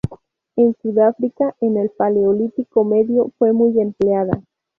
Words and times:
En 0.55 0.75
Sudáfrica, 0.81 1.55
en 1.61 1.77
el 1.77 1.91
Paleolítico 1.91 2.83
medio, 2.83 3.29
fue 3.37 3.53
muy 3.53 3.79
empleada. 3.79 4.41